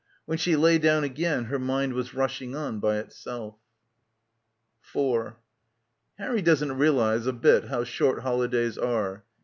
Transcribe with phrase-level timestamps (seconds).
[0.25, 3.53] When she lay down again her mind was rushing on by itself....
[4.79, 5.37] 4
[6.17, 9.25] Harry doesn't realise a bit how short holidays are.